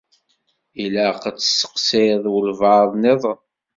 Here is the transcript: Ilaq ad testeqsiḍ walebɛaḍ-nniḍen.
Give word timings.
Ilaq 0.83 1.21
ad 1.29 1.37
testeqsiḍ 1.37 2.23
walebɛaḍ-nniḍen. 2.31 3.39